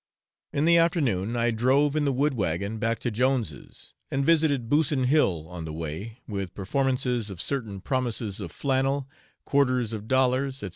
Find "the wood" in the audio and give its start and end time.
2.05-2.33